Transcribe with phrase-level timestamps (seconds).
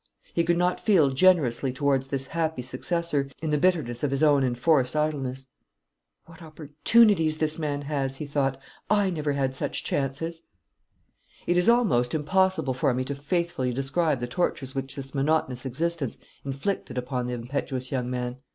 [0.33, 4.43] He could not feel generously towards this happy successor, in the bitterness of his own
[4.43, 5.45] enforced idleness.
[6.25, 8.59] "What opportunities this man has!" he thought;
[8.89, 10.41] "I never had such chances."
[11.45, 16.17] It is almost impossible for me to faithfully describe the tortures which this monotonous existence
[16.43, 18.37] inflicted upon the impetuous young man.